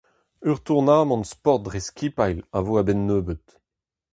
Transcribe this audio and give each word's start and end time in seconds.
Un 0.49 0.55
tournamant 0.65 1.23
sport 1.33 1.61
dre 1.65 1.79
skipailh 1.87 2.45
a 2.57 2.59
vo 2.65 2.73
a-benn 2.81 3.05
nebeut. 3.07 3.47